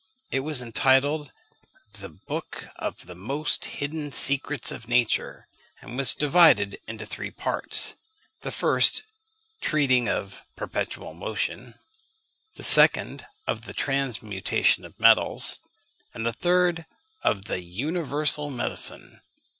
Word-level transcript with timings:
It 0.31 0.39
was 0.39 0.63
entitled 0.63 1.31
The 1.93 2.09
Book 2.09 2.69
of 2.77 3.05
the 3.05 3.13
most 3.13 3.65
Hidden 3.65 4.13
Secrets 4.13 4.71
of 4.71 4.87
Nature, 4.87 5.47
and 5.79 5.95
was 5.95 6.15
divided 6.15 6.79
into 6.87 7.05
three 7.05 7.29
parts; 7.29 7.93
the 8.41 8.49
first 8.49 9.03
treating 9.61 10.09
of 10.09 10.43
"perpetual 10.55 11.13
motion;" 11.13 11.75
the 12.55 12.63
second 12.63 13.27
of 13.45 13.65
the 13.67 13.73
"transmutation 13.75 14.85
of 14.85 14.99
metals;" 14.99 15.59
and 16.15 16.25
the 16.25 16.33
third 16.33 16.87
of 17.21 17.45
the 17.45 17.61
"universal 17.63 18.49
medicine." 18.49 19.21